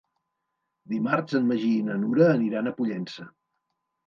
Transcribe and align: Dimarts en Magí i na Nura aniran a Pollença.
Dimarts 0.93 1.37
en 1.39 1.45
Magí 1.49 1.69
i 1.75 1.83
na 1.91 1.99
Nura 2.05 2.31
aniran 2.39 2.71
a 2.71 2.75
Pollença. 2.81 3.29